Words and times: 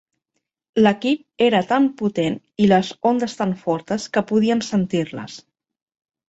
L"equip 0.83 1.43
era 1.47 1.59
tan 1.71 1.85
potent 1.99 2.37
i 2.63 2.69
les 2.71 2.89
ondes 3.11 3.37
tan 3.43 3.53
fortes 3.67 4.09
que 4.17 4.25
podíem 4.33 4.65
sentir-les. 4.71 5.39